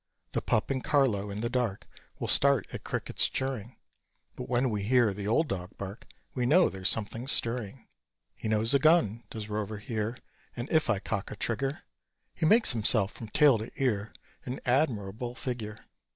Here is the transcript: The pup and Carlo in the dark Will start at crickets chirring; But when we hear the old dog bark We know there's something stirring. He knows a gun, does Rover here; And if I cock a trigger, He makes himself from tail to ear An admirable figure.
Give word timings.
The 0.31 0.41
pup 0.41 0.71
and 0.71 0.83
Carlo 0.83 1.29
in 1.29 1.41
the 1.41 1.47
dark 1.51 1.87
Will 2.17 2.27
start 2.27 2.65
at 2.73 2.83
crickets 2.83 3.29
chirring; 3.29 3.75
But 4.35 4.49
when 4.49 4.71
we 4.71 4.81
hear 4.81 5.13
the 5.13 5.27
old 5.27 5.47
dog 5.47 5.77
bark 5.77 6.07
We 6.33 6.47
know 6.47 6.69
there's 6.69 6.89
something 6.89 7.27
stirring. 7.27 7.87
He 8.33 8.47
knows 8.47 8.73
a 8.73 8.79
gun, 8.79 9.25
does 9.29 9.47
Rover 9.47 9.77
here; 9.77 10.17
And 10.55 10.67
if 10.71 10.89
I 10.89 10.97
cock 10.97 11.29
a 11.29 11.35
trigger, 11.35 11.83
He 12.33 12.47
makes 12.47 12.71
himself 12.71 13.11
from 13.11 13.27
tail 13.29 13.59
to 13.59 13.69
ear 13.75 14.11
An 14.43 14.59
admirable 14.65 15.35
figure. 15.35 15.81